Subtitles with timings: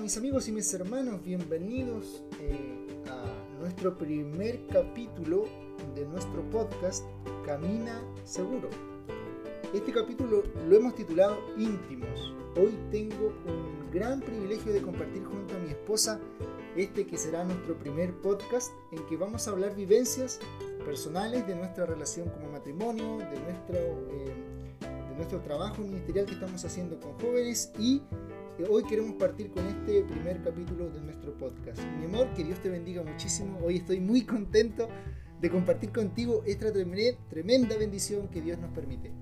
[0.00, 5.44] Mis amigos y mis hermanos, bienvenidos eh, a nuestro primer capítulo
[5.94, 7.04] de nuestro podcast
[7.44, 8.70] Camina Seguro.
[9.74, 12.32] Este capítulo lo hemos titulado Íntimos.
[12.56, 16.18] Hoy tengo un gran privilegio de compartir junto a mi esposa
[16.74, 20.40] este que será nuestro primer podcast en que vamos a hablar vivencias
[20.86, 24.34] personales de nuestra relación como matrimonio, de nuestro, eh,
[24.80, 28.00] de nuestro trabajo ministerial que estamos haciendo con jóvenes y
[28.64, 31.78] hoy queremos partir con este primer capítulo de nuestro podcast.
[31.98, 33.58] Mi amor, que Dios te bendiga muchísimo.
[33.62, 34.88] Hoy estoy muy contento
[35.40, 39.12] de compartir contigo esta tremenda bendición que Dios nos permite.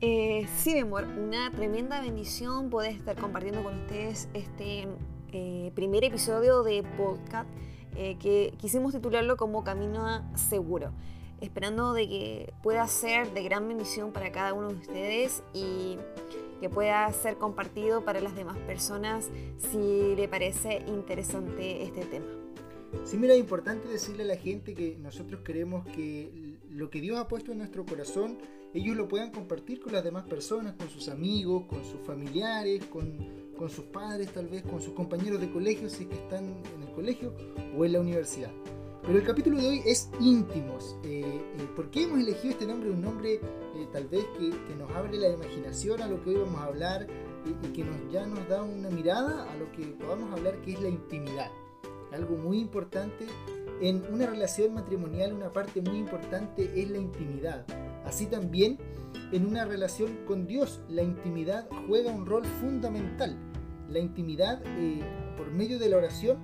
[0.00, 4.88] Eh, sí, mi amor, una tremenda bendición poder estar compartiendo con ustedes este
[5.32, 7.48] eh, primer episodio de podcast
[7.94, 10.90] eh, que quisimos titularlo como Camino Seguro,
[11.40, 15.96] esperando de que pueda ser de gran bendición para cada uno de ustedes y
[16.60, 19.30] que pueda ser compartido para las demás personas
[19.70, 22.26] si le parece interesante este tema.
[23.04, 27.18] Sí, mira, es importante decirle a la gente que nosotros queremos que lo que Dios
[27.18, 28.38] ha puesto en nuestro corazón,
[28.74, 33.18] ellos lo puedan compartir con las demás personas, con sus amigos, con sus familiares, con,
[33.56, 36.44] con sus padres tal vez, con sus compañeros de colegio si es que están
[36.74, 37.32] en el colegio
[37.76, 38.50] o en la universidad.
[39.06, 40.96] Pero el capítulo de hoy es íntimos.
[41.04, 42.90] Eh, eh, ¿Por qué hemos elegido este nombre?
[42.90, 46.60] Un nombre eh, tal vez que, nos abre la imaginación a lo que hoy vamos
[46.60, 47.06] a hablar
[47.44, 50.80] y, que nos, ya nos da una mirada a lo que podamos hablar que es
[50.80, 51.52] la intimidad.
[52.10, 53.26] Algo muy importante
[53.80, 57.64] en una relación matrimonial, una parte muy importante es la intimidad.
[58.04, 58.76] Así también
[59.30, 63.36] en una relación con Dios, la intimidad juega un rol fundamental.
[63.88, 64.60] La intimidad
[65.36, 66.38] por medio de la oración,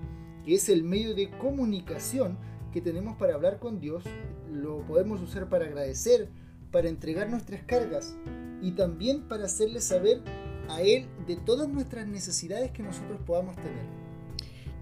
[0.45, 2.39] que es el medio de comunicación,
[2.73, 4.03] que tenemos para hablar con Dios
[4.51, 6.29] lo podemos usar para agradecer,
[6.71, 8.17] para entregar nuestras cargas
[8.61, 10.23] y también para hacerle saber
[10.69, 13.85] a Él de todas nuestras necesidades que nosotros podamos tener.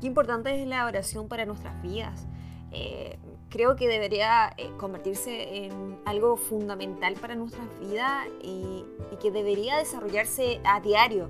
[0.00, 2.26] Qué importante es la oración para nuestras vidas.
[2.72, 3.18] Eh,
[3.48, 9.76] creo que debería eh, convertirse en algo fundamental para nuestras vidas y, y que debería
[9.76, 11.28] desarrollarse a diario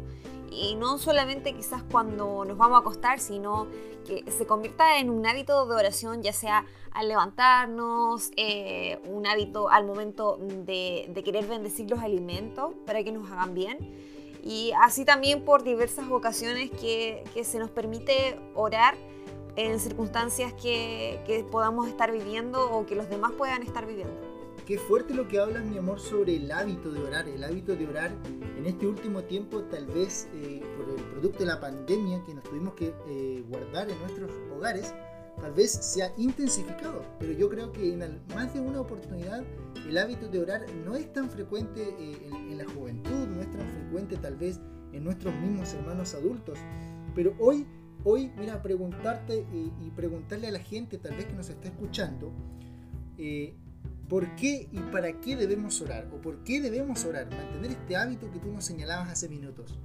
[0.51, 3.69] y no solamente quizás cuando nos vamos a acostar, sino
[4.05, 9.71] que se convierta en un hábito de oración, ya sea al levantarnos, eh, un hábito
[9.71, 13.79] al momento de, querer bendecir los alimentos para que nos hagan bien.
[14.43, 18.97] Y así también por diversas ocasiones que, se nos permite orar
[19.57, 24.30] en circunstancias que, que podamos estar viviendo o que los demás puedan estar viviendo.
[24.71, 27.29] Qué fuerte lo que hablas, mi amor, sobre el hábito de orar.
[27.29, 28.13] El hábito de orar
[28.57, 32.45] en este último tiempo, tal vez eh, por el producto de la pandemia que nos
[32.45, 34.95] tuvimos que eh, guardar en nuestros hogares,
[35.41, 37.05] tal vez se ha intensificado.
[37.19, 39.43] Pero yo creo que en más de una oportunidad
[39.89, 43.69] el hábito de orar no es tan frecuente eh, en, la juventud, no es tan
[43.69, 44.61] frecuente tal vez
[44.93, 46.61] en nuestros mismos hermanos adultos.
[47.17, 47.67] Pero hoy,
[48.05, 52.33] hoy, mira, preguntarte y preguntarle a la gente tal vez que nos está escuchando,
[54.11, 56.09] ¿Por qué y para qué debemos orar?
[56.13, 57.31] ¿O por qué debemos orar?
[57.31, 59.79] Mantener este hábito que tú nos señalabas hace minutos.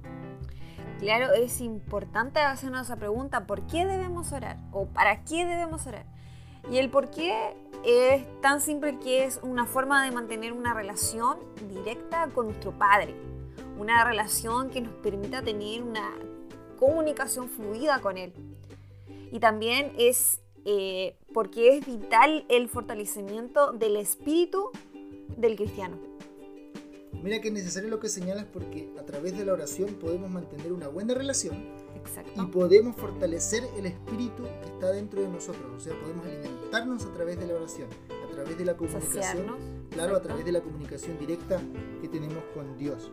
[0.98, 4.58] Claro, es importante hacernos esa pregunta, ¿por qué debemos orar?
[4.72, 6.06] ¿O para qué debemos orar?
[6.68, 7.54] Y el por qué
[7.84, 11.38] es tan simple que es una forma de mantener una relación
[11.72, 13.14] directa con nuestro Padre.
[13.78, 16.10] Una relación que nos permita tener una
[16.76, 18.32] comunicación fluida con Él.
[19.30, 24.70] Y también es eh, porque es vital el fortalecimiento del espíritu
[25.36, 25.96] del cristiano.
[27.22, 30.72] Mira que es necesario lo que señalas porque a través de la oración podemos mantener
[30.72, 31.56] una buena relación
[32.34, 35.64] y podemos fortalecer el espíritu que está dentro de nosotros.
[35.76, 39.56] O sea, podemos alimentarnos a través de la oración, a través de la comunicación,
[39.90, 41.60] claro, a través de la comunicación directa
[42.00, 43.10] que tenemos con Dios.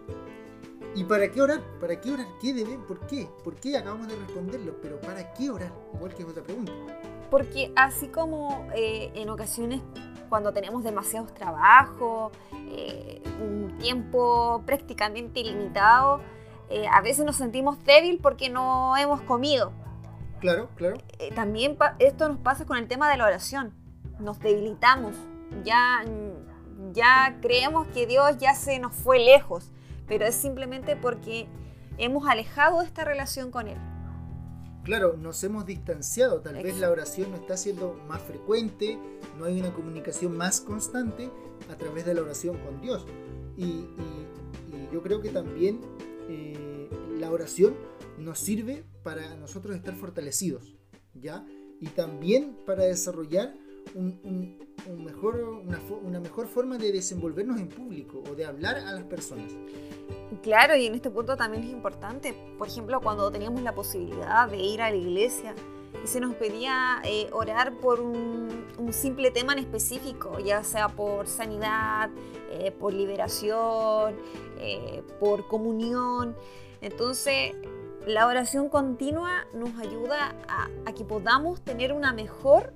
[0.96, 1.60] ¿Y para qué orar?
[1.80, 2.28] ¿Para qué orar?
[2.40, 2.78] ¿Qué debe?
[2.78, 3.28] ¿Por qué?
[3.44, 3.76] ¿Por qué?
[3.78, 5.72] Acabamos de responderlo, pero ¿para qué orar?
[5.96, 6.72] Igual que es otra pregunta.
[7.32, 9.82] Porque así como eh, en ocasiones
[10.30, 16.22] cuando tenemos demasiados trabajos, eh, un tiempo prácticamente ilimitado,
[16.70, 19.72] eh, a veces nos sentimos débil porque no hemos comido.
[20.42, 20.98] Claro, claro.
[21.34, 23.74] también esto nos pasa con el tema de la oración.
[24.20, 25.16] Nos debilitamos.
[25.64, 26.04] Ya,
[26.92, 29.72] ya creemos que Dios ya se nos fue lejos,
[30.08, 31.48] pero es simplemente porque
[31.98, 33.78] hemos alejado esta relación con Él
[34.84, 39.00] claro, nos hemos distanciado, tal vez la oración no está siendo más frecuente,
[39.38, 41.30] no hay una comunicación más constante
[41.72, 43.06] a través de la oración con Dios.
[43.58, 43.86] Y,
[44.92, 45.82] yo creo que también
[46.30, 47.76] eh, la oración
[48.20, 50.76] nos sirve para nosotros estar fortalecidos,
[51.16, 51.44] ¿ya?
[51.82, 53.56] Y también para desarrollar
[53.96, 54.58] un,
[55.04, 55.36] mejor,
[55.66, 59.52] una, una mejor forma de desenvolvernos en público o de hablar a las personas.
[60.42, 64.58] Claro, y en este punto también es importante, por ejemplo, cuando teníamos la posibilidad de
[64.58, 65.54] ir a la iglesia
[66.04, 68.52] y se nos pedía eh, orar por un,
[68.92, 72.10] simple tema en específico, ya sea por sanidad,
[72.52, 74.16] eh, por liberación,
[74.60, 76.36] eh, por comunión.
[76.82, 77.56] Entonces,
[78.06, 80.36] la oración continua nos ayuda
[80.86, 82.74] a, que podamos tener una mejor...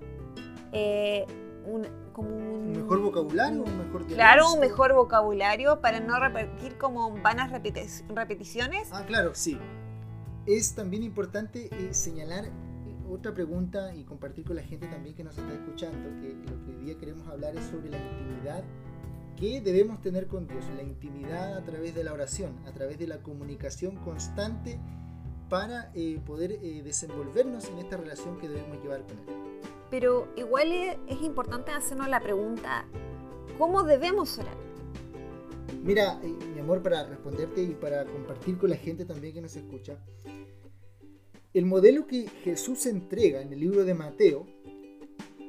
[1.66, 7.12] Un, como un, mejor vocabulario, un mejor Claro, un mejor vocabulario para no repetir como
[7.22, 8.90] vanas repeticiones.
[8.92, 9.58] Ah, claro, sí.
[10.46, 12.46] Es también importante señalar
[13.10, 16.72] otra pregunta y compartir con la gente también que nos está escuchando, que lo que
[16.72, 18.64] hoy día queremos hablar es sobre la intimidad
[19.38, 23.08] que debemos tener con Dios, la intimidad a través de la oración, a través de
[23.08, 24.80] la comunicación constante
[25.48, 29.47] para eh, poder eh, desenvolvernos en esta relación que debemos llevar con Él.
[29.90, 30.72] Pero igual
[31.08, 32.86] es importante hacernos la pregunta,
[33.58, 34.58] ¿cómo debemos orar?
[35.84, 39.56] Mira, eh, mi amor, para responderte y para compartir con la gente también que nos
[39.56, 39.98] escucha,
[41.54, 44.46] el modelo que Jesús entrega en el libro de Mateo,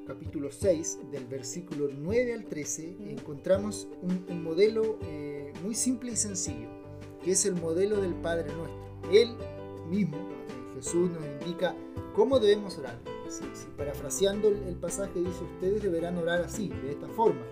[0.06, 6.68] capítulo 6, del versículo 9 al 13, encontramos un, modelo eh, muy simple y sencillo,
[7.22, 9.12] que es el modelo del Padre nuestro.
[9.12, 9.36] Él
[9.90, 10.16] mismo,
[10.74, 11.74] Jesús, nos indica
[12.14, 12.98] cómo debemos orar.
[13.76, 17.42] Parafraseando el, pasaje dice, ustedes deberán orar así, de esta forma.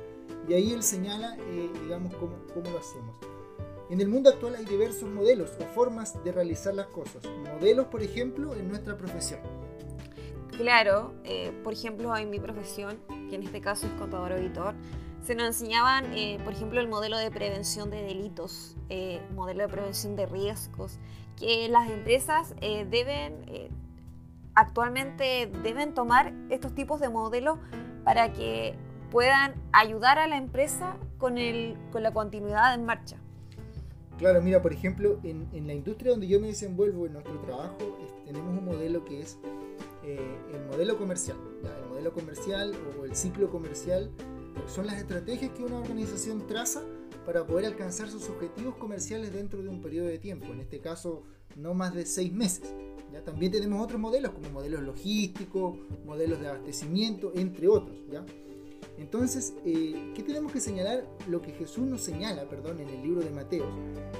[0.48, 3.16] Y ahí él señala, eh, digamos, cómo, cómo lo hacemos.
[3.90, 7.22] En el mundo actual hay diversos modelos o formas de realizar las cosas.
[7.54, 9.40] Modelos, por ejemplo, en nuestra profesión.
[10.56, 14.74] Claro, eh, por ejemplo, en mi profesión, que en este caso es contador auditor,
[15.24, 18.76] se nos enseñaban, eh, por ejemplo, el modelo de prevención de delitos,
[19.34, 20.98] modelo de prevención de riesgos,
[21.36, 23.44] que las empresas deben,
[24.56, 27.58] actualmente deben tomar estos tipos de modelos
[28.04, 28.74] para que
[29.10, 33.16] puedan ayudar a la empresa con, la continuidad en marcha.
[34.18, 37.76] Claro, mira, por ejemplo, en, la industria donde yo me desenvuelvo en nuestro trabajo,
[38.24, 39.38] tenemos un modelo que es
[40.02, 40.18] eh,
[40.54, 41.36] el modelo comercial.
[41.62, 44.10] El modelo comercial o el ciclo comercial
[44.66, 46.82] son las estrategias que una organización traza
[47.26, 51.24] para poder alcanzar sus objetivos comerciales dentro de un periodo de tiempo, en este caso
[51.56, 52.74] no más de seis meses.
[53.24, 57.96] También tenemos otros modelos como modelos logísticos, modelos de abastecimiento, entre otros.
[58.10, 58.24] ¿ya?
[58.98, 61.06] Entonces, eh, ¿qué tenemos que señalar?
[61.28, 63.66] Lo que Jesús nos señala, perdón, en el libro de Mateo,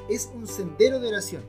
[0.08, 1.42] es un sendero de oración.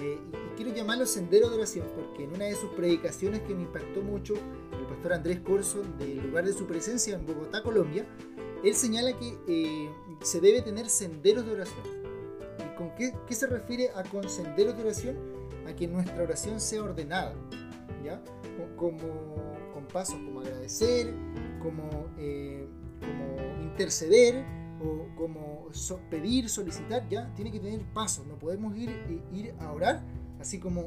[0.00, 3.62] Eh, y quiero llamarlo sendero de oración porque en una de sus predicaciones que me
[3.62, 8.06] impactó mucho, el pastor Andrés Corso, del lugar de su presencia en Bogotá, Colombia,
[8.62, 9.90] él señala que eh,
[10.22, 11.97] se debe tener senderos de oración.
[12.78, 15.16] ¿Y con qué, qué, se refiere a con senderos de oración?
[15.66, 17.34] A que nuestra oración sea ordenada,
[18.04, 18.22] ¿ya?
[18.76, 19.34] Como,
[19.74, 21.12] con pasos como agradecer,
[21.60, 22.68] como, eh,
[23.00, 24.44] como interceder
[24.80, 25.68] o como
[26.08, 28.26] pedir, solicitar, ya tiene que tener pasos.
[28.26, 28.90] No podemos ir,
[29.32, 30.02] ir a orar
[30.40, 30.82] así como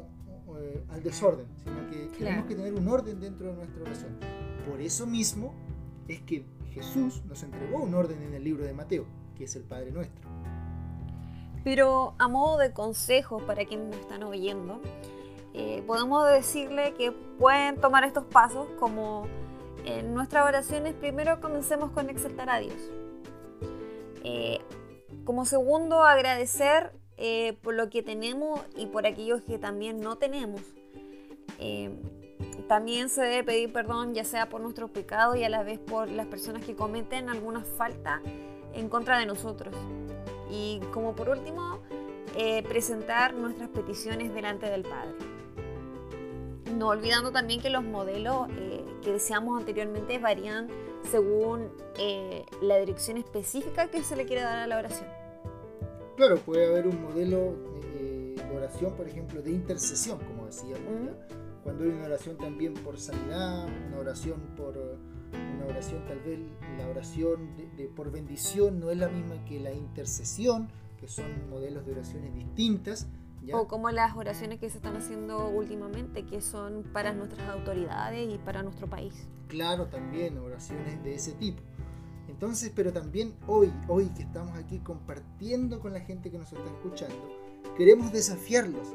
[0.58, 4.18] eh, al desorden, sino que tenemos que tener un orden dentro de nuestra oración.
[4.68, 5.54] Por eso mismo
[6.08, 9.04] es que Jesús nos entregó un orden en el libro de Mateo,
[9.36, 10.41] que es el Padre Nuestro.
[11.64, 14.80] Pero a modo de consejo para quienes nos están oyendo,
[15.54, 19.26] eh, podemos decirle que pueden tomar estos pasos como
[19.84, 22.78] en nuestras oraciones primero comencemos con exaltar a Dios.
[24.24, 24.60] Eh,
[25.24, 30.60] como segundo, agradecer eh, por lo que tenemos y por aquellos que también no tenemos.
[32.66, 36.08] También se debe pedir perdón ya sea por nuestros pecados y a la vez por
[36.08, 38.20] las personas que cometen alguna falta
[38.72, 39.74] en contra de nosotros.
[40.52, 41.80] Y como por último,
[42.68, 45.14] presentar nuestras peticiones delante del Padre.
[46.76, 48.48] No olvidando también que los modelos
[49.02, 50.68] que decíamos anteriormente varían
[51.10, 55.08] según eh, la dirección específica que se le quiere dar a la oración.
[56.16, 57.54] Claro, puede haber un modelo
[57.94, 61.10] de oración, por ejemplo, de intercesión, como decíamos.
[61.62, 64.76] Cuando hay una oración también por sanidad, una oración por
[65.32, 66.40] una oración tal vez
[66.78, 71.86] la oración de, por bendición no es la misma que la intercesión, que son modelos
[71.86, 73.08] de oraciones distintas.
[73.52, 78.38] O como las oraciones que se están haciendo últimamente, que son para nuestras autoridades y
[78.38, 79.26] para nuestro país.
[79.48, 81.60] Claro, también oraciones de ese tipo.
[82.28, 86.64] Entonces, pero también hoy, hoy que estamos aquí compartiendo con la gente que nos está
[86.66, 87.28] escuchando,
[87.76, 88.88] queremos desafiarlos.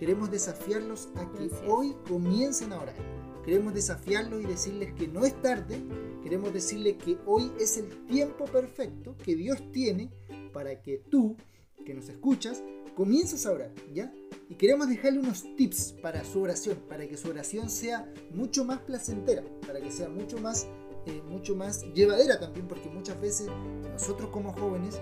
[0.00, 2.96] Queremos desafiarlos a que hoy comiencen a orar.
[3.44, 5.78] Queremos desafiarlos y decirles que no es tarde.
[6.22, 10.10] Queremos decirles que hoy es el tiempo perfecto que Dios tiene
[10.54, 11.36] para que tú,
[11.84, 12.62] que nos escuchas,
[12.96, 14.10] comienzas a orar, ¿ya?
[14.48, 18.80] Y queremos dejarle unos tips para su oración, para que su oración sea mucho más
[18.80, 20.66] placentera, para que sea mucho más
[21.04, 23.48] eh, mucho más llevadera también, porque muchas veces
[23.92, 24.98] nosotros como jóvenes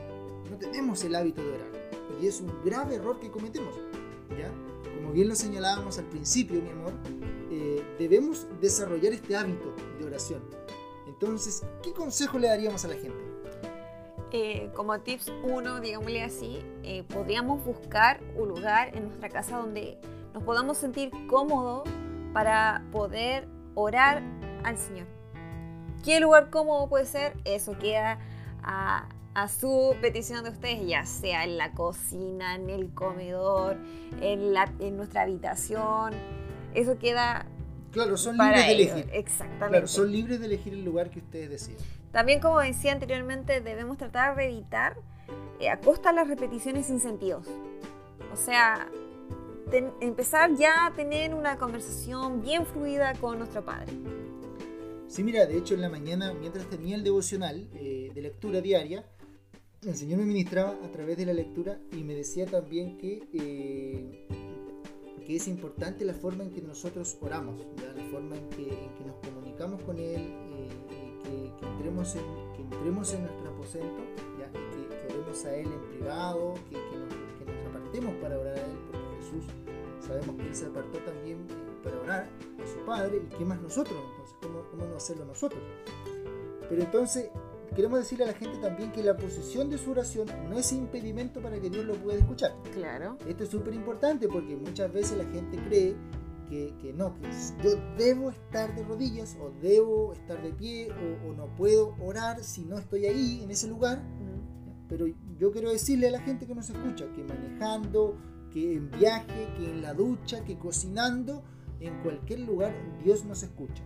[0.50, 1.70] no tenemos el hábito de orar.
[2.20, 3.76] Y es un grave error que cometemos.
[4.36, 4.52] ¿ya?
[5.08, 6.92] Como bien lo señalábamos al principio, mi amor,
[7.50, 10.42] eh, debemos desarrollar este hábito de oración.
[11.06, 13.16] Entonces, ¿qué consejo le daríamos a la gente?
[14.32, 19.96] Eh, como tips uno, digámosle así, eh, podríamos buscar un lugar en nuestra casa donde
[20.34, 21.88] nos podamos sentir cómodos
[22.34, 24.22] para poder orar
[24.62, 25.06] al Señor.
[26.04, 27.34] ¿Qué lugar cómodo puede ser?
[27.46, 28.18] Eso queda
[28.62, 29.08] a,
[29.42, 33.76] a su petición de ustedes, ya sea en la cocina, en el comedor,
[34.20, 36.12] en, la, en nuestra habitación.
[36.74, 37.46] Eso queda
[37.92, 39.10] Claro, son libres de elegir.
[39.12, 39.68] Exactamente.
[39.68, 41.80] Claro, son libres de elegir el lugar que ustedes deciden.
[42.12, 44.96] También, como decía anteriormente, debemos tratar de evitar
[45.60, 47.46] eh, a costa las repeticiones sin sentidos.
[48.32, 48.88] O sea,
[50.00, 53.92] empezar ya a tener una conversación bien fluida con nuestro Padre.
[55.06, 59.04] Sí, mira, de hecho en la mañana, mientras tenía el devocional eh, de lectura diaria,
[59.86, 64.26] el Señor me ministraba a través de la lectura y me decía también que, eh,
[65.24, 69.82] que es importante la forma en que nosotros oramos, la forma en que, nos comunicamos
[69.82, 70.68] con Él, eh,
[71.60, 72.22] que, entremos en,
[72.56, 74.02] que entremos en nuestro aposento,
[74.38, 74.50] ¿ya?
[74.50, 79.44] que, oremos a Él en privado, que, nos, apartemos para orar a Él, porque Jesús
[80.04, 82.28] sabemos que Él se apartó también eh, para orar
[82.62, 85.62] a su Padre, y qué más nosotros, entonces, ¿cómo, cómo no hacerlo nosotros?
[86.68, 87.30] Pero entonces
[87.74, 91.40] queremos decirle a la gente también que la posición de su oración no es impedimento
[91.40, 92.54] para que Dios lo pueda escuchar.
[92.72, 93.16] Claro.
[93.26, 95.96] Esto es súper importante porque muchas veces la gente cree
[96.48, 97.28] que, que, no, que
[97.62, 100.90] yo debo estar de rodillas o debo estar de pie
[101.26, 104.02] o, no puedo orar si no estoy ahí en ese lugar.
[104.88, 105.06] Pero
[105.38, 108.16] yo quiero decirle a la gente que nos escucha que manejando,
[108.50, 111.42] que en viaje, que en la ducha, que cocinando,
[111.80, 113.82] en cualquier lugar Dios nos escucha.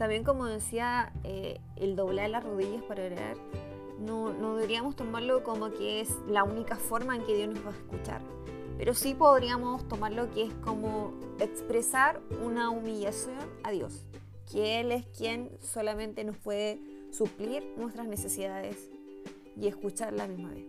[0.00, 3.36] También como decía, eh, el doblar las rodillas para orar,
[3.98, 7.76] no, deberíamos tomarlo como que es la única forma en que Dios nos va a
[7.76, 8.22] escuchar.
[8.78, 14.06] Pero sí podríamos tomarlo que es como expresar una humillación a Dios,
[14.50, 16.80] que Él es quien solamente nos puede
[17.12, 18.88] suplir nuestras necesidades
[19.54, 20.64] y escuchar la misma vez.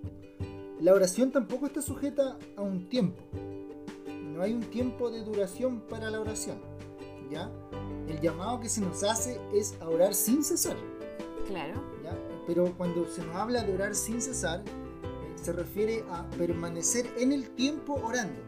[0.81, 3.23] La oración tampoco está sujeta a un tiempo.
[4.09, 6.59] No hay un tiempo de duración para la oración.
[7.31, 7.49] ¿Ya?
[8.11, 10.77] el llamado que se nos hace es a orar sin cesar.
[11.47, 11.81] Claro.
[12.47, 17.31] Pero cuando se nos habla de orar sin cesar, eh, se refiere a permanecer en
[17.31, 18.39] el tiempo orando.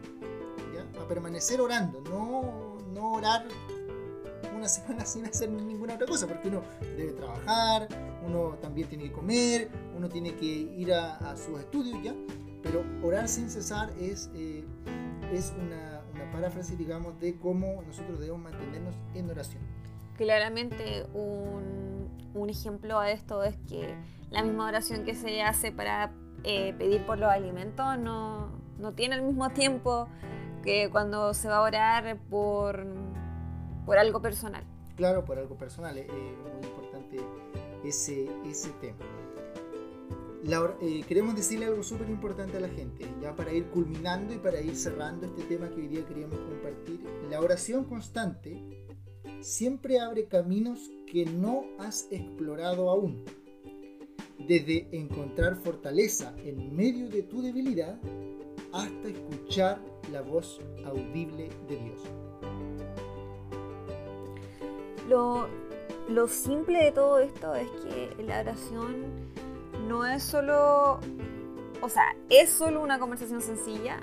[1.00, 3.46] A permanecer orando, no, no orar
[4.54, 6.62] una semana sin hacer ninguna otra cosa, porque uno
[6.96, 7.88] debe trabajar,
[8.26, 12.14] uno también tiene que comer, uno tiene que ir a, sus estudios, ¿ya?
[12.62, 14.64] Pero orar sin cesar es, eh,
[15.32, 15.93] es una
[16.34, 19.62] paráfrasis, digamos, de cómo nosotros debemos mantenernos en oración.
[20.16, 23.94] Claramente un, un ejemplo a esto es que
[24.30, 26.12] la misma oración que se hace para
[26.42, 30.08] eh, pedir por los alimentos no, no, tiene el mismo tiempo
[30.62, 32.84] que cuando se va a orar por,
[33.86, 34.64] por algo personal.
[34.96, 37.20] Claro, por algo personal, es muy importante
[37.84, 38.98] ese, ese tema.
[40.46, 44.60] Eh, queremos decirle algo súper importante a la gente, ya para ir culminando y para
[44.60, 47.00] ir cerrando este tema que hoy día queríamos compartir.
[47.30, 48.62] La oración constante
[49.40, 53.24] siempre abre caminos que no has explorado aún.
[54.38, 57.98] Desde encontrar fortaleza en medio de tu debilidad
[58.74, 59.80] hasta escuchar
[60.12, 62.00] la voz audible de Dios.
[65.08, 65.48] Lo,
[66.10, 69.32] lo simple de todo esto es que la oración
[69.86, 71.00] no es solo,
[71.80, 74.00] o sea, es solo una conversación sencilla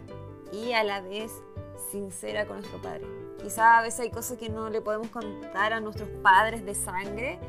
[0.51, 1.31] y a la vez
[1.91, 3.05] sincera con nuestro padre.
[3.41, 7.39] Quizá a veces hay cosas que no le podemos contar a nuestros padres de sangre,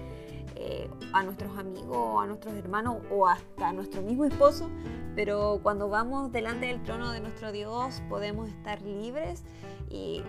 [0.56, 4.70] eh, a nuestros amigos, a nuestros hermanos o hasta a nuestro mismo esposo,
[5.14, 9.42] pero cuando vamos delante del trono de nuestro Dios podemos estar libres
[9.90, 10.22] y,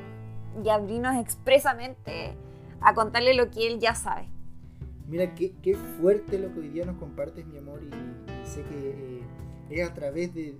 [0.63, 2.35] y abrirnos expresamente
[2.81, 4.32] a contarle lo que Él ya sabe.
[5.07, 7.89] Mira qué, qué, fuerte lo que hoy día nos compartes, mi amor, y,
[8.47, 9.21] sé que eh,
[9.69, 10.57] es a través de,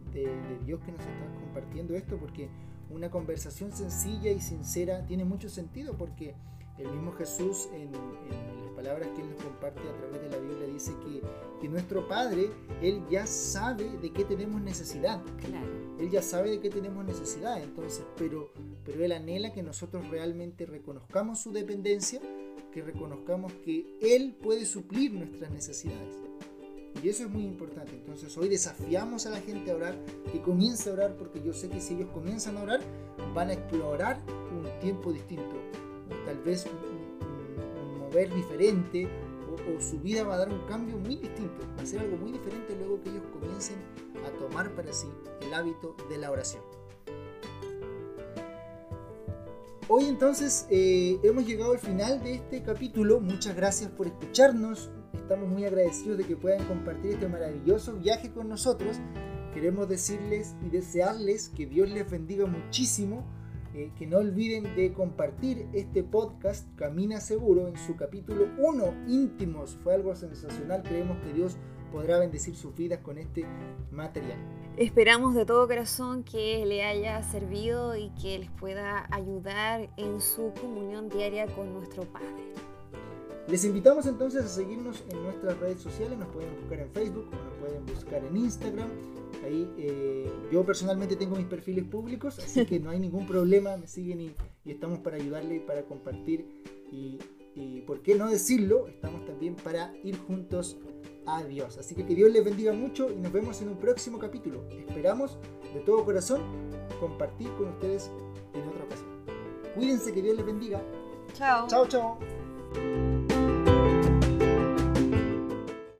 [0.65, 2.49] Dios que nos estás compartiendo esto, porque
[2.89, 6.35] una conversación sencilla y sincera tiene mucho sentido, porque
[6.77, 10.67] el mismo Jesús en, las palabras que Él nos comparte a través de la Biblia
[10.67, 11.21] dice que,
[11.61, 12.49] que, nuestro Padre,
[12.81, 15.21] Él ya sabe de qué tenemos necesidad.
[15.37, 15.83] Claro.
[15.99, 18.51] Él ya sabe de qué tenemos necesidad, entonces, pero,
[18.83, 22.19] pero Él anhela que nosotros realmente reconozcamos su dependencia
[22.73, 26.17] que reconozcamos que Él puede suplir nuestras necesidades.
[27.01, 27.93] Y eso es muy importante.
[27.93, 29.95] Entonces hoy desafiamos a la gente a orar,
[30.31, 32.81] que comience a orar, porque yo sé que si ellos comienzan a orar,
[33.33, 34.19] van a explorar
[34.51, 35.55] un tiempo distinto.
[36.25, 41.65] Tal vez un, ver diferente o, su vida va a dar un cambio muy distinto,
[41.77, 43.77] va a ser algo muy diferente luego que ellos comiencen
[44.25, 45.07] a tomar para sí
[45.41, 46.61] el hábito de la oración.
[49.89, 53.19] Hoy entonces eh, hemos llegado al final de este capítulo.
[53.19, 54.89] Muchas gracias por escucharnos.
[55.13, 58.97] Estamos muy agradecidos de que puedan compartir este maravilloso viaje con nosotros.
[59.53, 63.25] Queremos decirles y desearles que Dios les bendiga muchísimo.
[63.75, 69.77] Eh, que no olviden de compartir este podcast Camina Seguro en su capítulo 1, íntimos.
[69.83, 70.83] Fue algo sensacional.
[70.83, 71.57] Creemos que Dios
[71.93, 73.45] podrá bendecir sus vidas con este
[73.91, 74.39] material.
[74.77, 80.51] Esperamos de todo corazón que le haya servido y que les pueda ayudar en su
[80.59, 82.51] comunión diaria con nuestro Padre.
[83.47, 87.53] Les invitamos entonces a seguirnos en nuestras redes sociales, nos pueden buscar en Facebook nos
[87.59, 88.89] pueden buscar en Instagram.
[89.45, 93.87] Ahí eh, yo personalmente tengo mis perfiles públicos, así que no hay ningún problema, me
[93.87, 94.35] siguen y,
[94.65, 96.45] estamos para ayudarle y para compartir
[96.91, 97.19] y,
[97.53, 100.77] y, por qué no decirlo, estamos también para ir juntos
[101.25, 101.77] a Dios.
[101.77, 104.63] Así que que Dios les bendiga mucho y nos vemos en un próximo capítulo.
[104.87, 105.37] Esperamos
[105.73, 106.41] de todo corazón
[106.99, 108.11] compartir con ustedes
[108.53, 109.09] en otra ocasión.
[109.75, 110.81] Cuídense, que Dios les bendiga.
[111.33, 111.67] Chao.
[111.67, 112.42] Chao, chao.